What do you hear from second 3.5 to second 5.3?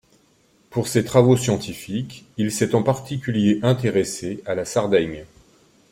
intéressé à la Sardaigne.